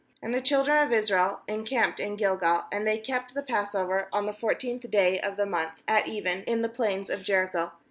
10And 0.23 0.33
the 0.33 0.41
children 0.41 0.83
of 0.83 0.91
Israel 0.91 1.41
en 1.47 1.63
camped 1.63 1.99
in 1.99 2.15
Gilgal; 2.15 2.65
and 2.71 2.87
they 2.87 2.97
kept 2.97 3.35
the 3.35 3.43
passover 3.43 4.09
on 4.11 4.25
the 4.25 4.33
fourteenth 4.33 4.89
day 4.89 5.19
of 5.19 5.37
the 5.37 5.45
month 5.45 5.83
at 5.87 6.07
even 6.07 6.43
in 6.45 6.63
the 6.63 6.69
plains 6.69 7.07
of 7.11 7.21
Jericho. 7.21 7.71